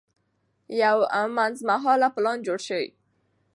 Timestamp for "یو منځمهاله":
0.83-2.07